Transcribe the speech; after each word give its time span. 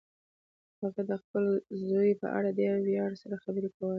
هغې 0.81 1.03
د 1.09 1.11
خپل 1.23 1.45
زوی 1.87 2.09
په 2.21 2.27
اړه 2.37 2.49
په 2.51 2.55
ډېر 2.59 2.75
ویاړ 2.87 3.11
سره 3.21 3.35
خبرې 3.43 3.69
کولې 3.75 3.89